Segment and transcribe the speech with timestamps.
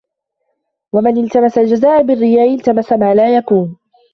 [0.93, 3.77] وَمَنْ الْتَمَسَ الْجَزَاءَ بِالرِّيَاءِ الْتَمَسَ مَا لَا يَكُونُ